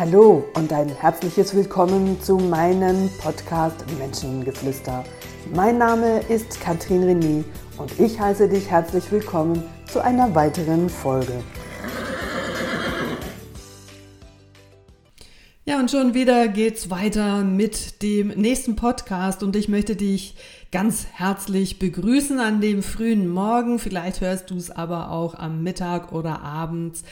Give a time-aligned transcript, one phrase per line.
[0.00, 5.04] Hallo und ein herzliches Willkommen zu meinem Podcast Menschengeflüster.
[5.54, 7.44] Mein Name ist Katrin René
[7.76, 9.62] und ich heiße dich herzlich willkommen
[9.92, 11.44] zu einer weiteren Folge.
[15.66, 20.34] Ja, und schon wieder geht's weiter mit dem nächsten Podcast und ich möchte dich
[20.72, 23.80] ganz herzlich begrüßen an dem frühen Morgen.
[23.80, 27.02] Vielleicht hörst du es aber auch am Mittag oder abends.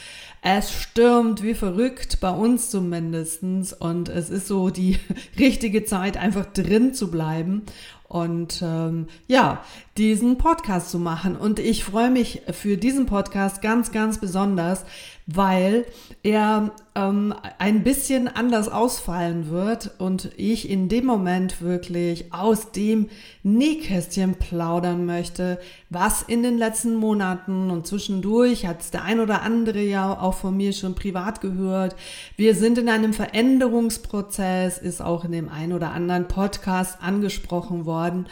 [0.43, 4.99] Es stürmt wie verrückt, bei uns zumindestens Und es ist so die
[5.39, 7.63] richtige Zeit, einfach drin zu bleiben
[8.09, 9.63] und ähm, ja,
[9.99, 11.37] diesen Podcast zu machen.
[11.37, 14.87] Und ich freue mich für diesen Podcast ganz, ganz besonders,
[15.27, 15.85] weil
[16.23, 23.11] er ähm, ein bisschen anders ausfallen wird und ich in dem Moment wirklich aus dem
[23.57, 25.59] Nähkästchen plaudern möchte,
[25.91, 30.35] was in den letzten Monaten und zwischendurch hat es der ein oder andere ja auch
[30.35, 31.97] von mir schon privat gehört.
[32.37, 38.27] Wir sind in einem Veränderungsprozess, ist auch in dem ein oder anderen Podcast angesprochen worden.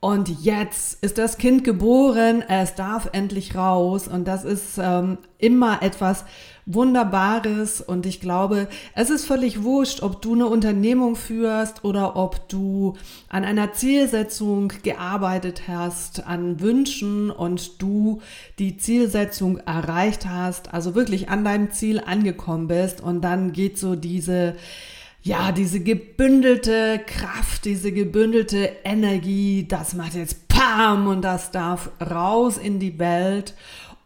[0.00, 5.82] Und jetzt ist das Kind geboren, es darf endlich raus und das ist ähm, immer
[5.82, 6.24] etwas
[6.66, 12.48] Wunderbares und ich glaube, es ist völlig wurscht, ob du eine Unternehmung führst oder ob
[12.48, 12.94] du
[13.28, 18.20] an einer Zielsetzung gearbeitet hast, an Wünschen und du
[18.58, 23.94] die Zielsetzung erreicht hast, also wirklich an deinem Ziel angekommen bist und dann geht so
[23.94, 24.56] diese
[25.22, 32.58] ja, diese gebündelte Kraft, diese gebündelte Energie, das macht jetzt Pam und das darf raus
[32.58, 33.54] in die Welt.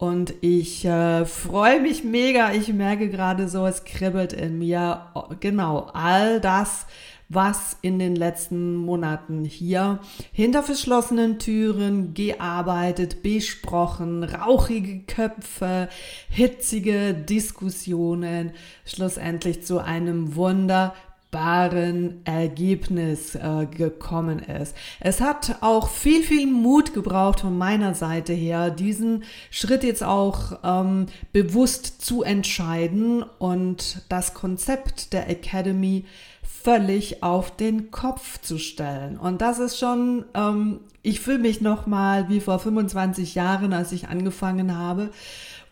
[0.00, 2.54] Und ich äh, freue mich mega.
[2.54, 5.08] Ich merke gerade so, es kribbelt in mir.
[5.40, 6.86] Genau, all das,
[7.28, 9.98] was in den letzten Monaten hier
[10.32, 15.90] hinter verschlossenen Türen gearbeitet, besprochen, rauchige Köpfe,
[16.30, 18.52] hitzige Diskussionen,
[18.86, 20.94] schlussendlich zu einem Wunder
[21.30, 24.77] dankbaren Ergebnis äh, gekommen ist.
[24.98, 30.58] Es hat auch viel, viel Mut gebraucht von meiner Seite her, diesen Schritt jetzt auch
[30.64, 36.05] ähm, bewusst zu entscheiden und das Konzept der Academy
[36.42, 39.17] völlig auf den Kopf zu stellen.
[39.17, 43.92] Und das ist schon, ähm, ich fühle mich noch mal wie vor 25 Jahren, als
[43.92, 45.11] ich angefangen habe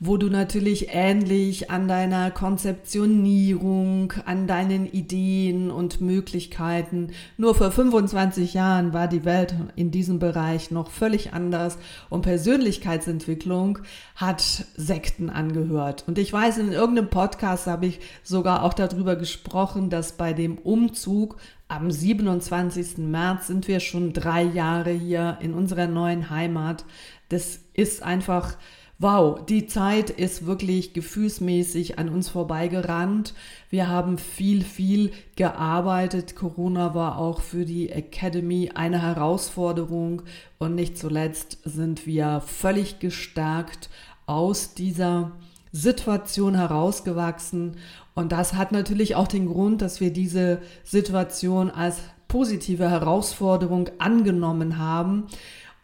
[0.01, 8.55] wo du natürlich ähnlich an deiner Konzeptionierung, an deinen Ideen und Möglichkeiten, nur vor 25
[8.55, 11.79] Jahren war die Welt in diesem Bereich noch völlig anders
[12.11, 13.81] und Persönlichkeitsentwicklung
[14.15, 16.05] hat Sekten angehört.
[16.07, 20.59] Und ich weiß, in irgendeinem Podcast habe ich sogar auch darüber gesprochen, dass bei dem
[20.59, 22.99] Umzug am 27.
[22.99, 26.85] März sind wir schon drei Jahre hier in unserer neuen Heimat.
[27.29, 28.57] Das ist einfach
[28.99, 33.33] wow, die Zeit ist wirklich gefühlsmäßig an uns vorbeigerannt.
[33.71, 36.35] Wir haben viel, viel gearbeitet.
[36.35, 40.23] Corona war auch für die Academy eine Herausforderung
[40.59, 43.89] und nicht zuletzt sind wir völlig gestärkt
[44.27, 45.33] aus dieser
[45.71, 47.77] Situation herausgewachsen.
[48.15, 54.79] Und das hat natürlich auch den Grund, dass wir diese Situation als positive Herausforderung angenommen
[54.79, 55.29] haben.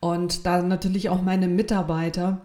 [0.01, 2.41] Und da natürlich auch meine Mitarbeiter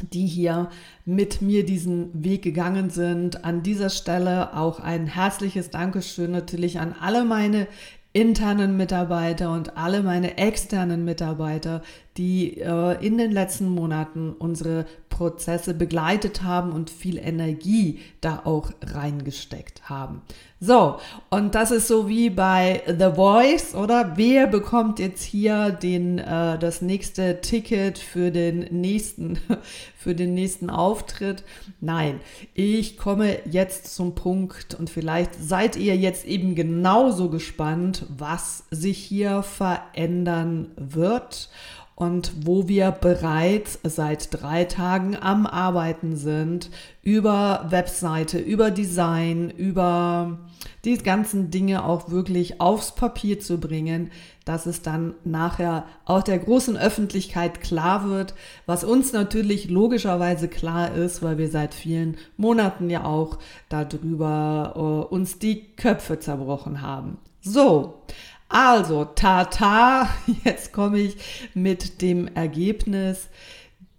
[0.00, 0.70] die hier
[1.04, 3.44] mit mir diesen Weg gegangen sind.
[3.44, 7.66] An dieser Stelle auch ein herzliches Dankeschön natürlich an alle meine
[8.12, 11.82] internen Mitarbeiter und alle meine externen Mitarbeiter,
[12.16, 18.70] die äh, in den letzten Monaten unsere Prozesse begleitet haben und viel Energie da auch
[18.82, 20.22] reingesteckt haben.
[20.60, 20.96] So,
[21.30, 24.12] und das ist so wie bei The Voice, oder?
[24.16, 29.38] Wer bekommt jetzt hier den, äh, das nächste Ticket für den nächsten,
[29.96, 31.44] für den nächsten Auftritt?
[31.80, 32.20] Nein,
[32.54, 38.98] ich komme jetzt zum Punkt und vielleicht seid ihr jetzt eben genauso gespannt, was sich
[38.98, 41.50] hier verändern wird
[41.96, 46.70] und wo wir bereits seit drei Tagen am Arbeiten sind
[47.02, 50.38] über Webseite, über Design, über
[50.84, 54.10] die ganzen Dinge auch wirklich aufs Papier zu bringen,
[54.44, 58.34] dass es dann nachher auch der großen Öffentlichkeit klar wird,
[58.66, 63.38] was uns natürlich logischerweise klar ist, weil wir seit vielen Monaten ja auch
[63.68, 67.18] darüber uh, uns die Köpfe zerbrochen haben.
[67.40, 68.02] So,
[68.48, 70.08] also, tata,
[70.44, 71.16] jetzt komme ich
[71.54, 73.28] mit dem Ergebnis.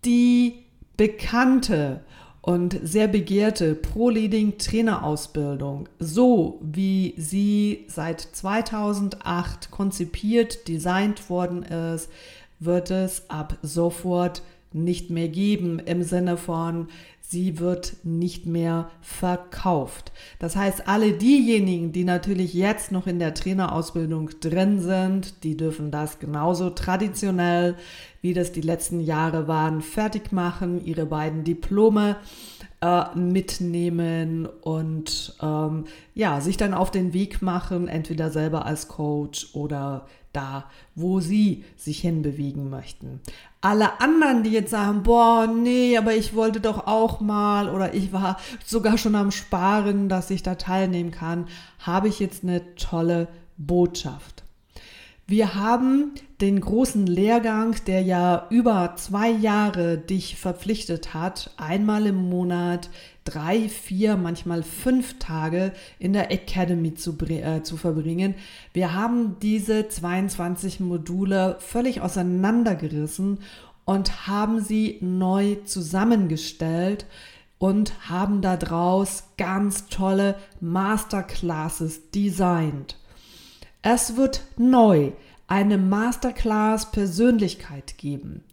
[0.03, 0.65] Die
[0.97, 2.01] bekannte
[2.41, 12.09] und sehr begehrte Pro-Leading Trainerausbildung, so wie sie seit 2008 konzipiert, designt worden ist,
[12.59, 14.43] wird es ab sofort
[14.73, 16.89] nicht mehr geben im Sinne von,
[17.29, 20.11] sie wird nicht mehr verkauft.
[20.39, 25.91] Das heißt, alle diejenigen, die natürlich jetzt noch in der Trainerausbildung drin sind, die dürfen
[25.91, 27.75] das genauso traditionell,
[28.21, 32.17] wie das die letzten Jahre waren, fertig machen, ihre beiden Diplome
[32.81, 39.49] äh, mitnehmen und ähm, ja, sich dann auf den Weg machen, entweder selber als Coach
[39.53, 40.05] oder
[40.35, 40.65] da,
[40.95, 43.19] wo sie sich hinbewegen möchten.
[43.61, 48.13] Alle anderen, die jetzt sagen, boah, nee, aber ich wollte doch auch mal oder ich
[48.13, 51.47] war sogar schon am Sparen, dass ich da teilnehmen kann,
[51.79, 53.27] habe ich jetzt eine tolle
[53.57, 54.44] Botschaft.
[55.27, 62.29] Wir haben den großen Lehrgang, der ja über zwei Jahre dich verpflichtet hat, einmal im
[62.29, 62.91] Monat
[63.23, 68.35] drei, vier, manchmal fünf Tage in der Academy zu, äh, zu verbringen.
[68.71, 73.39] Wir haben diese 22 Module völlig auseinandergerissen
[73.83, 77.07] und haben sie neu zusammengestellt
[77.57, 82.97] und haben daraus ganz tolle Masterclasses designt.
[83.87, 85.11] Es wird neu
[85.45, 88.43] eine Masterclass Persönlichkeit geben.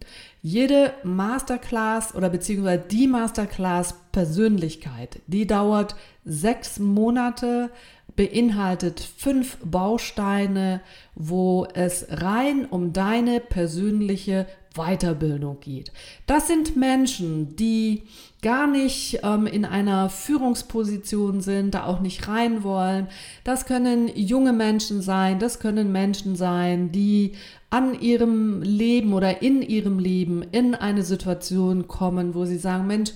[0.43, 7.71] Jede Masterclass oder beziehungsweise die Masterclass Persönlichkeit, die dauert sechs Monate,
[8.15, 10.81] beinhaltet fünf Bausteine,
[11.15, 15.91] wo es rein um deine persönliche Weiterbildung geht.
[16.25, 18.03] Das sind Menschen, die
[18.41, 23.07] gar nicht ähm, in einer Führungsposition sind, da auch nicht rein wollen.
[23.43, 27.33] Das können junge Menschen sein, das können Menschen sein, die
[27.69, 33.11] an ihrem Leben oder in ihrem Leben in eine Situation kommen, wo sie sagen, Mensch,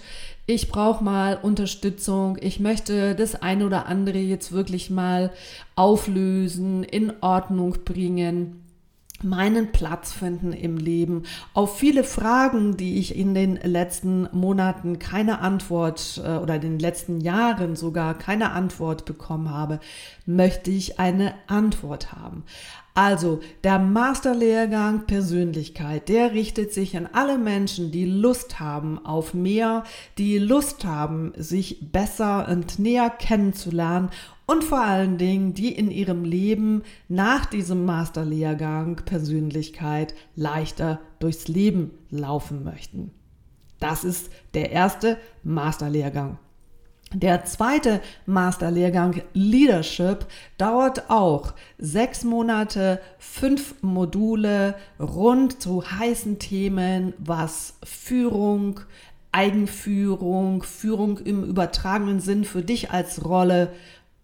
[0.47, 5.31] ich brauche mal Unterstützung, ich möchte das eine oder andere jetzt wirklich mal
[5.75, 8.63] auflösen, in Ordnung bringen
[9.23, 11.23] meinen Platz finden im Leben.
[11.53, 16.79] Auf viele Fragen, die ich in den letzten Monaten keine Antwort äh, oder in den
[16.79, 19.79] letzten Jahren sogar keine Antwort bekommen habe,
[20.25, 22.44] möchte ich eine Antwort haben.
[22.97, 29.83] Also der Masterlehrgang Persönlichkeit, der richtet sich an alle Menschen, die Lust haben auf mehr,
[30.17, 34.09] die Lust haben, sich besser und näher kennenzulernen
[34.47, 41.91] und vor allen Dingen, die in ihrem Leben nach diesem Masterlehrgang Persönlichkeit leichter durchs Leben
[42.09, 43.11] laufen möchten.
[43.79, 46.39] Das ist der erste Masterlehrgang.
[47.13, 50.25] Der zweite Masterlehrgang Leadership
[50.57, 58.81] dauert auch sechs Monate, fünf Module rund zu heißen Themen, was Führung,
[59.31, 63.71] Eigenführung, Führung im übertragenen Sinn für dich als Rolle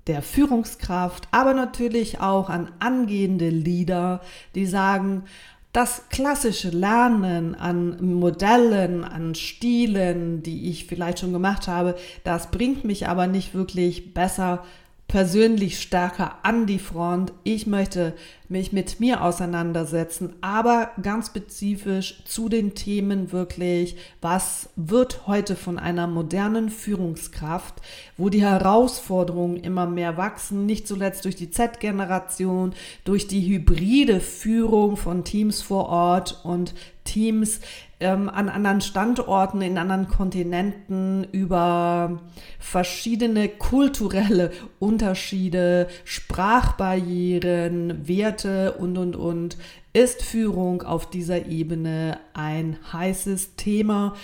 [0.08, 4.20] der Führungskraft, aber natürlich auch an angehende Leader,
[4.56, 5.24] die sagen,
[5.74, 12.86] das klassische Lernen an Modellen, an Stilen, die ich vielleicht schon gemacht habe, das bringt
[12.86, 14.64] mich aber nicht wirklich besser
[15.08, 17.34] persönlich stärker an die Front.
[17.44, 18.14] Ich möchte
[18.50, 25.78] mich mit mir auseinandersetzen, aber ganz spezifisch zu den Themen wirklich, was wird heute von
[25.78, 27.76] einer modernen Führungskraft,
[28.18, 32.74] wo die Herausforderungen immer mehr wachsen, nicht zuletzt durch die Z-Generation,
[33.04, 36.74] durch die hybride Führung von Teams vor Ort und
[37.04, 37.60] Teams
[38.04, 42.20] ähm, an anderen Standorten, in anderen Kontinenten, über
[42.60, 49.58] verschiedene kulturelle Unterschiede, Sprachbarrieren, Werte und, und, und,
[49.94, 54.16] ist Führung auf dieser Ebene ein heißes Thema.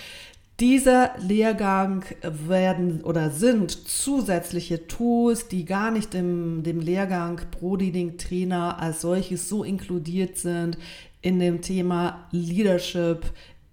[0.59, 8.17] Dieser Lehrgang werden oder sind zusätzliche Tools, die gar nicht im dem Lehrgang Pro Leading
[8.17, 10.77] Trainer als solches so inkludiert sind
[11.21, 13.25] in dem Thema Leadership,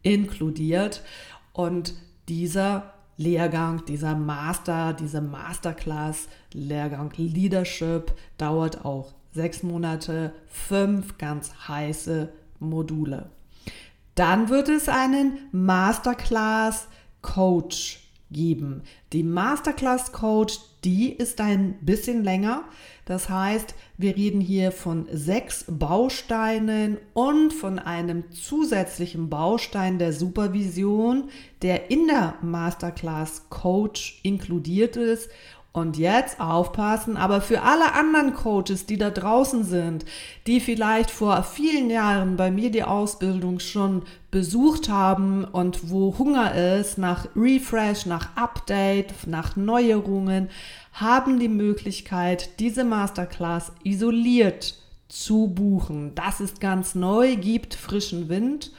[0.06, 1.02] inkludiert.
[1.52, 1.94] Und
[2.28, 12.32] dieser Lehrgang, dieser Master, diese Masterclass Lehrgang Leadership dauert auch sechs Monate, fünf ganz heiße
[12.60, 13.30] Module.
[14.14, 16.88] Dann wird es einen Masterclass
[17.20, 18.82] Coach geben.
[19.12, 22.64] Die Masterclass Coach, die ist ein bisschen länger.
[23.04, 31.30] Das heißt, wir reden hier von sechs Bausteinen und von einem zusätzlichen Baustein der Supervision,
[31.62, 35.30] der in der Masterclass Coach inkludiert ist
[35.76, 40.06] und jetzt aufpassen, aber für alle anderen Coaches, die da draußen sind,
[40.46, 46.54] die vielleicht vor vielen Jahren bei mir die Ausbildung schon besucht haben und wo Hunger
[46.78, 50.48] ist nach Refresh, nach Update, nach Neuerungen,
[50.94, 54.76] haben die Möglichkeit, diese Masterclass isoliert
[55.08, 56.14] zu buchen.
[56.14, 58.72] Das ist ganz neu, gibt frischen Wind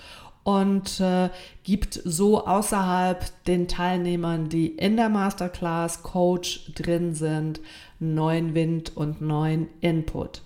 [0.47, 1.29] und äh,
[1.63, 7.59] gibt so außerhalb den Teilnehmern, die in der Masterclass Coach drin sind,
[7.99, 10.41] neuen Wind und neuen Input.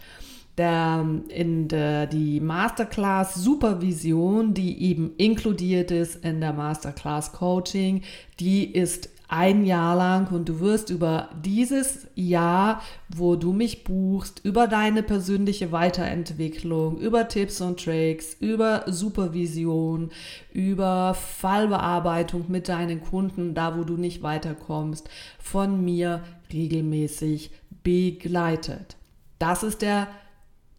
[0.58, 8.02] Der, in der, die Masterclass Supervision, die eben inkludiert ist in der Masterclass Coaching,
[8.40, 14.42] die ist ein Jahr lang und du wirst über dieses Jahr, wo du mich buchst,
[14.44, 20.12] über deine persönliche Weiterentwicklung, über Tipps und Tricks, über Supervision,
[20.52, 25.10] über Fallbearbeitung mit deinen Kunden, da wo du nicht weiterkommst,
[25.40, 27.52] von mir regelmäßig
[27.84, 28.98] begleitet.
[29.40, 30.10] Das ist der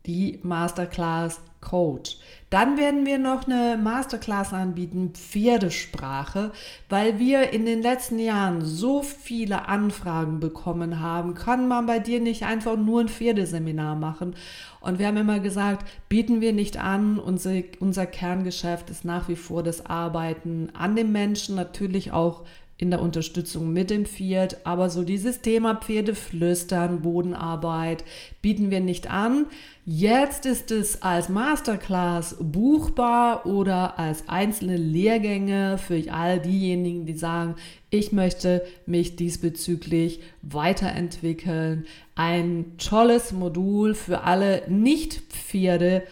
[0.04, 2.18] die Masterclass Coach.
[2.50, 6.52] Dann werden wir noch eine Masterclass anbieten, Pferdesprache,
[6.90, 11.32] weil wir in den letzten Jahren so viele Anfragen bekommen haben.
[11.32, 14.36] Kann man bei dir nicht einfach nur ein Pferdeseminar machen?
[14.80, 17.18] Und wir haben immer gesagt, bieten wir nicht an.
[17.18, 22.44] Unser, unser Kerngeschäft ist nach wie vor das Arbeiten an dem Menschen, natürlich auch
[22.82, 28.02] in der Unterstützung mit dem Pferd, aber so dieses Thema Pferdeflüstern, Bodenarbeit
[28.42, 29.46] bieten wir nicht an.
[29.86, 37.54] Jetzt ist es als Masterclass buchbar oder als einzelne Lehrgänge für all diejenigen, die sagen,
[37.88, 41.86] ich möchte mich diesbezüglich weiterentwickeln.
[42.16, 46.02] Ein tolles Modul für alle Nicht-Pferde.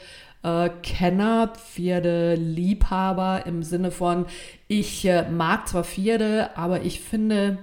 [0.43, 4.27] Äh, Kenner, Pferde, Liebhaber im Sinne von,
[4.69, 7.59] ich äh, mag zwar Pferde, aber ich finde,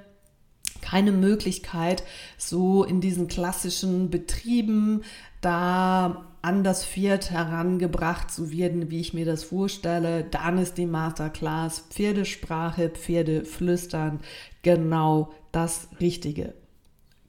[0.82, 2.04] keine Möglichkeit,
[2.38, 5.04] so in diesen klassischen Betrieben
[5.42, 10.86] da an das Pferd herangebracht zu werden, wie ich mir das vorstelle, dann ist die
[10.86, 14.20] Masterclass Pferdesprache, Pferdeflüstern
[14.62, 16.54] genau das Richtige.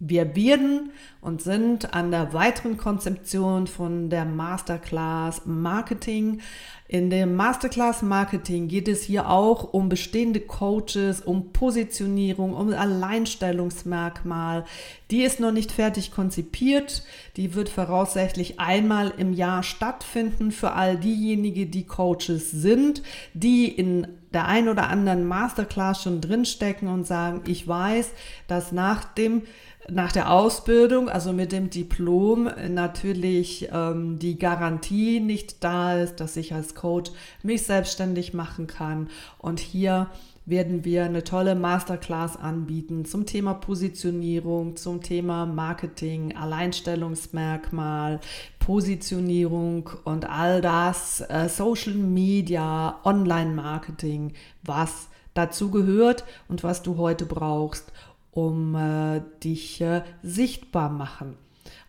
[0.00, 6.40] Wir werden und sind an der weiteren Konzeption von der Masterclass Marketing.
[6.86, 14.64] In dem Masterclass Marketing geht es hier auch um bestehende Coaches, um Positionierung, um Alleinstellungsmerkmal.
[15.10, 17.02] Die ist noch nicht fertig konzipiert.
[17.36, 23.02] Die wird voraussichtlich einmal im Jahr stattfinden für all diejenigen, die Coaches sind,
[23.34, 28.12] die in der ein oder anderen Masterclass schon drinstecken und sagen, ich weiß,
[28.46, 29.42] dass nach dem
[29.90, 36.36] nach der Ausbildung, also mit dem Diplom, natürlich ähm, die Garantie nicht da ist, dass
[36.36, 37.10] ich als Coach
[37.42, 39.08] mich selbstständig machen kann.
[39.38, 40.08] Und hier
[40.48, 48.20] werden wir eine tolle Masterclass anbieten zum Thema Positionierung, zum Thema Marketing, Alleinstellungsmerkmal,
[48.58, 57.26] Positionierung und all das, äh, Social Media, Online-Marketing, was dazu gehört und was du heute
[57.26, 57.92] brauchst,
[58.30, 61.36] um äh, dich äh, sichtbar machen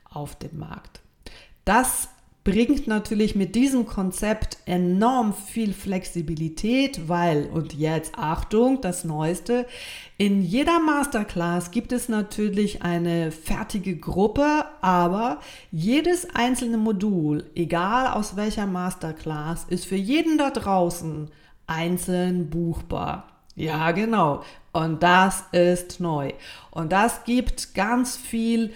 [0.09, 1.01] auf dem Markt.
[1.65, 2.09] Das
[2.43, 9.67] bringt natürlich mit diesem Konzept enorm viel Flexibilität, weil, und jetzt Achtung, das Neueste,
[10.17, 15.41] in jeder Masterclass gibt es natürlich eine fertige Gruppe, aber
[15.71, 21.29] jedes einzelne Modul, egal aus welcher Masterclass, ist für jeden da draußen
[21.67, 23.27] einzeln buchbar.
[23.55, 24.41] Ja, genau.
[24.71, 26.33] Und das ist neu.
[26.71, 28.71] Und das gibt ganz viel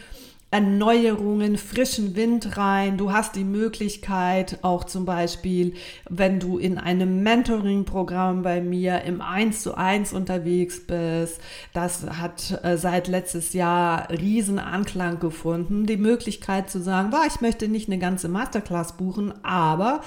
[0.53, 2.95] Erneuerungen, frischen Wind rein.
[2.95, 5.73] Du hast die Möglichkeit, auch zum Beispiel,
[6.07, 11.41] wenn du in einem Mentoring-Programm bei mir im 1 zu 1 unterwegs bist,
[11.73, 17.67] das hat äh, seit letztes Jahr riesen Anklang gefunden, die Möglichkeit zu sagen, ich möchte
[17.67, 20.01] nicht eine ganze Masterclass buchen, aber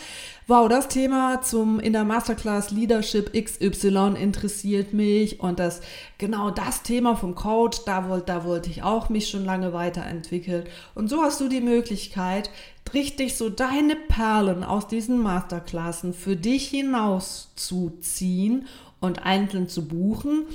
[0.48, 5.40] wow, das Thema zum in der Masterclass Leadership XY interessiert mich.
[5.40, 5.80] Und das
[6.18, 10.64] genau das Thema vom Coach, da wollte da wollte ich auch mich schon lange weiterentwickeln.
[10.94, 12.50] Und so hast du die Möglichkeit
[12.94, 18.66] richtig so deine Perlen aus diesen Masterklassen für dich hinauszuziehen
[19.00, 20.46] und einzeln zu buchen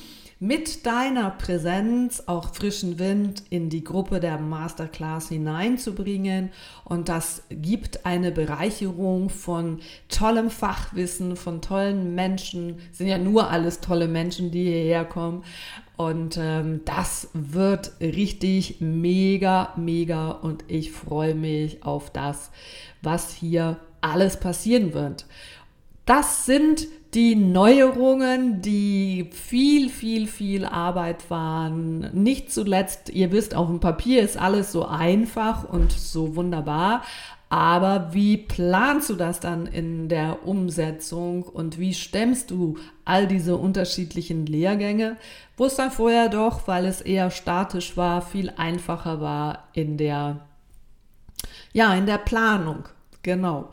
[0.42, 6.50] mit deiner Präsenz auch frischen Wind in die Gruppe der Masterclass hineinzubringen.
[6.84, 12.80] Und das gibt eine Bereicherung von tollem Fachwissen, von tollen Menschen.
[12.92, 15.44] sind ja nur alles tolle Menschen, die hierher kommen.
[15.96, 20.32] Und ähm, das wird richtig mega, mega.
[20.32, 22.50] Und ich freue mich auf das,
[23.04, 25.28] was hier alles passieren wird.
[26.08, 32.10] Das sind die Neuerungen, die viel, viel, viel Arbeit waren.
[32.14, 37.04] Nicht zuletzt, ihr wisst, auf dem Papier ist alles so einfach und so wunderbar.
[37.50, 43.58] Aber wie planst du das dann in der Umsetzung und wie stemmst du all diese
[43.58, 45.18] unterschiedlichen Lehrgänge,
[45.58, 50.48] wo es dann vorher doch, weil es eher statisch war, viel einfacher war in der,
[51.74, 52.86] ja, in der Planung.
[53.22, 53.70] Genau.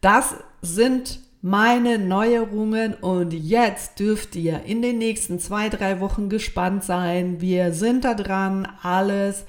[0.00, 6.84] Das sind meine Neuerungen und jetzt dürft ihr in den nächsten zwei, drei Wochen gespannt
[6.84, 7.40] sein.
[7.40, 9.46] Wir sind da dran, alles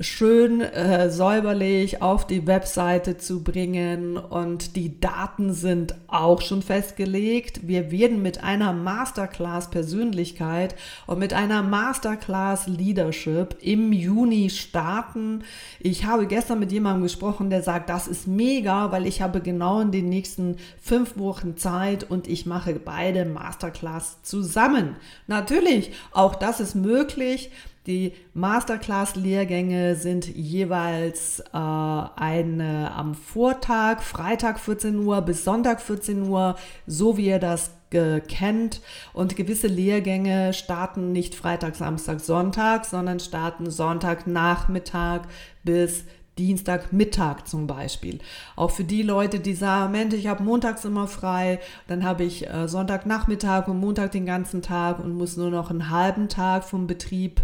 [0.00, 7.68] schön äh, säuberlich auf die Webseite zu bringen und die Daten sind auch schon festgelegt.
[7.68, 10.74] Wir werden mit einer Masterclass Persönlichkeit
[11.06, 15.44] und mit einer Masterclass Leadership im Juni starten.
[15.78, 19.80] Ich habe gestern mit jemandem gesprochen, der sagt, das ist mega, weil ich habe genau
[19.80, 24.96] in den nächsten fünf Wochen Zeit und ich mache beide Masterclass zusammen.
[25.28, 27.50] Natürlich, auch das ist möglich.
[27.86, 36.56] Die Masterclass-Lehrgänge sind jeweils äh, eine am Vortag, Freitag 14 Uhr bis Sonntag 14 Uhr,
[36.86, 38.80] so wie ihr das kennt.
[39.12, 45.22] Und gewisse Lehrgänge starten nicht Freitag, Samstag, Sonntag, sondern starten Sonntagnachmittag
[45.62, 46.04] bis
[46.38, 48.18] Dienstagmittag zum Beispiel.
[48.56, 52.48] Auch für die Leute, die sagen, Mensch, ich habe montags immer frei, dann habe ich
[52.48, 56.86] äh, Sonntagnachmittag und Montag den ganzen Tag und muss nur noch einen halben Tag vom
[56.86, 57.42] Betrieb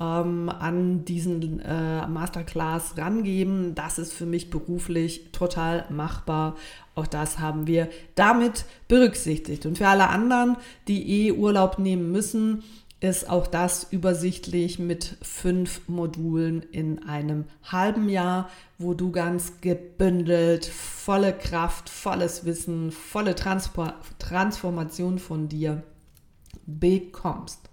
[0.00, 3.74] ähm, an diesen äh, Masterclass rangeben.
[3.74, 6.56] Das ist für mich beruflich total machbar.
[6.94, 9.64] Auch das haben wir damit berücksichtigt.
[9.64, 10.56] Und für alle anderen,
[10.88, 12.62] die eh Urlaub nehmen müssen,
[13.02, 20.64] ist auch das übersichtlich mit fünf Modulen in einem halben Jahr, wo du ganz gebündelt
[20.66, 25.82] volle Kraft, volles Wissen, volle Transformation von dir
[26.64, 27.71] bekommst.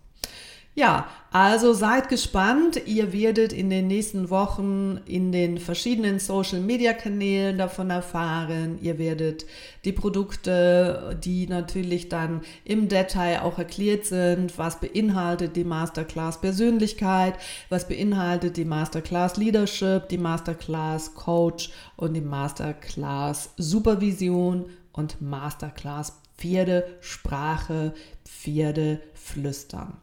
[0.79, 2.88] Ja, also seid gespannt.
[2.88, 8.79] Ihr werdet in den nächsten Wochen in den verschiedenen Social-Media-Kanälen davon erfahren.
[8.81, 9.45] Ihr werdet
[9.83, 17.33] die Produkte, die natürlich dann im Detail auch erklärt sind, was beinhaltet die Masterclass Persönlichkeit,
[17.67, 27.93] was beinhaltet die Masterclass Leadership, die Masterclass Coach und die Masterclass Supervision und Masterclass Pferdesprache,
[28.24, 29.98] Pferdeflüstern.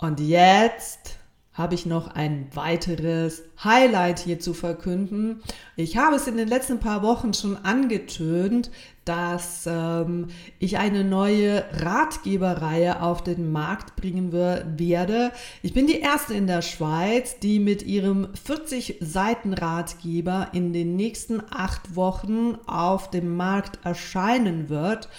[0.00, 1.18] Und jetzt
[1.52, 5.42] habe ich noch ein weiteres Highlight hier zu verkünden.
[5.76, 8.70] Ich habe es in den letzten paar Wochen schon angetönt,
[9.04, 15.32] dass ähm, ich eine neue Ratgeberreihe auf den Markt bringen werde.
[15.62, 20.96] Ich bin die erste in der Schweiz, die mit ihrem 40 Seiten Ratgeber in den
[20.96, 25.10] nächsten acht Wochen auf dem Markt erscheinen wird.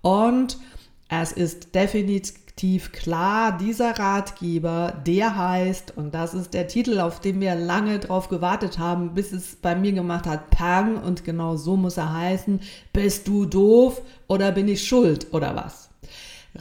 [0.00, 0.56] Und
[1.10, 7.18] es ist definitiv tief klar, dieser Ratgeber, der heißt, und das ist der Titel, auf
[7.18, 11.56] den wir lange drauf gewartet haben, bis es bei mir gemacht hat, Pang, und genau
[11.56, 12.60] so muss er heißen,
[12.92, 15.88] bist du doof oder bin ich schuld oder was?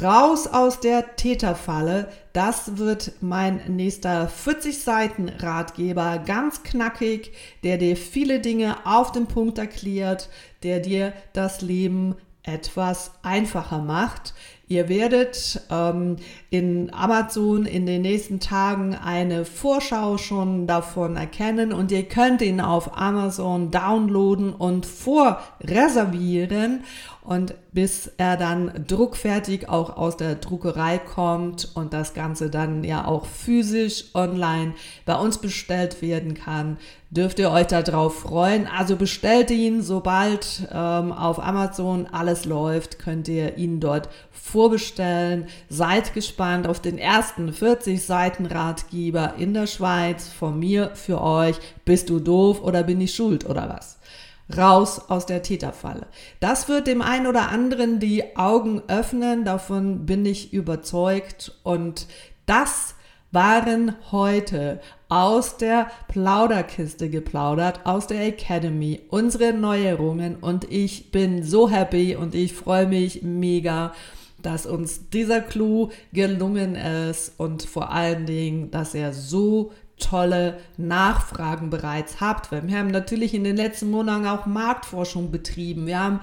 [0.01, 7.33] Raus aus der Täterfalle, das wird mein nächster 40 Seiten Ratgeber, ganz knackig,
[7.63, 10.29] der dir viele Dinge auf den Punkt erklärt,
[10.63, 14.33] der dir das Leben etwas einfacher macht.
[14.71, 16.17] Ihr werdet ähm,
[16.51, 22.62] in Amazon in den nächsten Tagen eine Vorschau schon davon erkennen und ihr könnt ihn
[22.62, 26.84] auf Amazon downloaden und vorreservieren
[27.29, 33.05] und bis er dann druckfertig auch aus der Druckerei kommt und das Ganze dann ja
[33.05, 34.73] auch physisch online
[35.05, 36.77] bei uns bestellt werden kann,
[37.11, 38.65] dürft ihr euch darauf freuen.
[38.65, 45.45] Also bestellt ihn, sobald ähm, auf Amazon alles läuft, könnt ihr ihn dort vorbestellen.
[45.69, 51.57] Seid gespannt auf den ersten 40 Seiten Ratgeber in der Schweiz von mir für euch.
[51.85, 53.99] Bist du doof oder bin ich schuld oder was?
[54.55, 56.07] Raus aus der Täterfalle.
[56.39, 61.53] Das wird dem einen oder anderen die Augen öffnen, davon bin ich überzeugt.
[61.63, 62.07] Und
[62.45, 62.95] das
[63.31, 71.69] waren heute aus der Plauderkiste geplaudert, aus der Academy, unsere Neuerungen und ich bin so
[71.69, 73.93] happy und ich freue mich mega,
[74.41, 81.69] dass uns dieser Clou gelungen ist und vor allen Dingen, dass er so tolle Nachfragen
[81.69, 82.51] bereits habt.
[82.51, 85.85] Wir haben natürlich in den letzten Monaten auch Marktforschung betrieben.
[85.85, 86.19] Wir haben,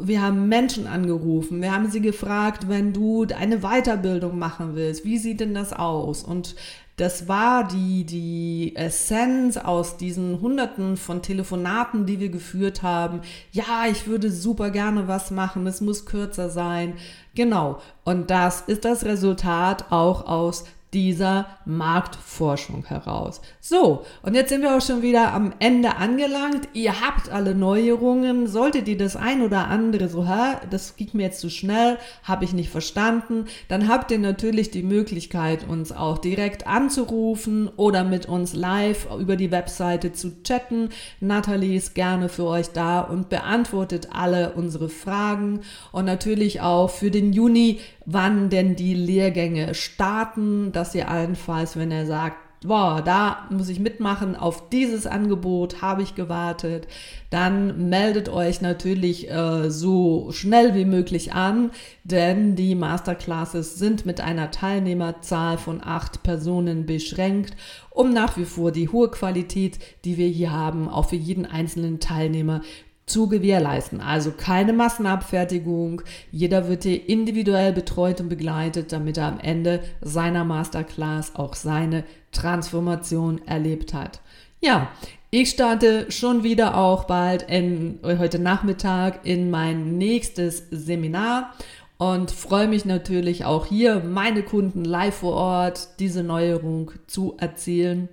[0.00, 1.62] wir haben Menschen angerufen.
[1.62, 6.24] Wir haben sie gefragt, wenn du eine Weiterbildung machen willst, wie sieht denn das aus?
[6.24, 6.56] Und
[6.96, 13.20] das war die, die Essenz aus diesen Hunderten von Telefonaten, die wir geführt haben.
[13.52, 15.66] Ja, ich würde super gerne was machen.
[15.66, 16.94] Es muss kürzer sein.
[17.34, 17.80] Genau.
[18.04, 20.64] Und das ist das Resultat auch aus
[20.96, 23.42] dieser Marktforschung heraus.
[23.60, 26.70] So, und jetzt sind wir auch schon wieder am Ende angelangt.
[26.72, 28.46] Ihr habt alle Neuerungen.
[28.46, 32.46] Solltet ihr das ein oder andere so, hä, das ging mir jetzt zu schnell, habe
[32.46, 38.24] ich nicht verstanden, dann habt ihr natürlich die Möglichkeit, uns auch direkt anzurufen oder mit
[38.24, 40.88] uns live über die Webseite zu chatten.
[41.20, 45.60] Nathalie ist gerne für euch da und beantwortet alle unsere Fragen
[45.92, 51.90] und natürlich auch für den Juni, wann denn die Lehrgänge starten, dass ihr allenfalls, wenn
[51.90, 56.88] er sagt, boah, da muss ich mitmachen, auf dieses Angebot habe ich gewartet,
[57.30, 61.70] dann meldet euch natürlich äh, so schnell wie möglich an,
[62.04, 67.56] denn die Masterclasses sind mit einer Teilnehmerzahl von acht Personen beschränkt,
[67.90, 72.00] um nach wie vor die hohe Qualität, die wir hier haben, auch für jeden einzelnen
[72.00, 72.62] Teilnehmer
[73.06, 74.00] zu gewährleisten.
[74.00, 76.02] Also keine Massenabfertigung.
[76.32, 82.04] Jeder wird hier individuell betreut und begleitet, damit er am Ende seiner Masterclass auch seine
[82.32, 84.20] Transformation erlebt hat.
[84.60, 84.90] Ja,
[85.30, 91.54] ich starte schon wieder auch bald in, heute Nachmittag in mein nächstes Seminar
[91.98, 98.08] und freue mich natürlich auch hier meine Kunden live vor Ort diese Neuerung zu erzählen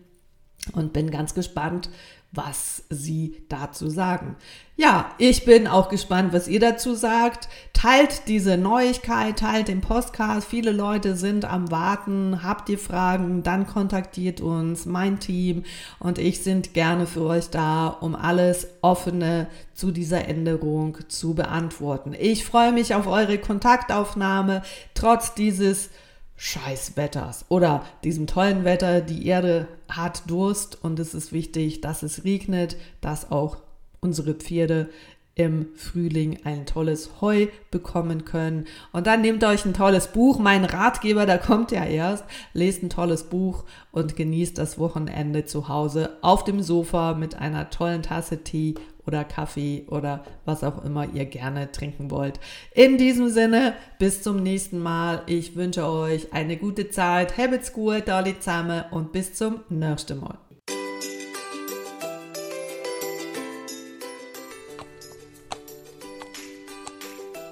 [0.73, 1.89] und bin ganz gespannt,
[2.33, 4.35] was Sie dazu sagen.
[4.75, 7.47] Ja, ich bin auch gespannt, was ihr dazu sagt.
[7.73, 10.47] Teilt diese Neuigkeit, teilt den Podcast.
[10.47, 12.41] Viele Leute sind am Warten.
[12.41, 15.63] Habt ihr Fragen, dann kontaktiert uns, mein Team
[15.99, 22.15] und ich sind gerne für euch da, um alles offene zu dieser Änderung zu beantworten.
[22.17, 24.63] Ich freue mich auf eure Kontaktaufnahme,
[24.95, 25.91] trotz dieses
[26.35, 29.01] Scheißwetters oder diesem tollen Wetter.
[29.01, 33.57] Die Erde hat Durst und es ist wichtig, dass es regnet, dass auch
[34.01, 34.89] unsere Pferde
[35.35, 38.65] im Frühling ein tolles Heu bekommen können.
[38.91, 40.37] Und dann nehmt euch ein tolles Buch.
[40.37, 42.23] Mein Ratgeber, der kommt ja erst.
[42.53, 47.69] Lest ein tolles Buch und genießt das Wochenende zu Hause auf dem Sofa mit einer
[47.71, 52.39] tollen Tasse Tee oder Kaffee oder was auch immer ihr gerne trinken wollt.
[52.73, 55.23] In diesem Sinne, bis zum nächsten Mal.
[55.25, 57.37] Ich wünsche euch eine gute Zeit.
[57.37, 60.37] Habt's gut, alle zusammen und bis zum nächsten Mal.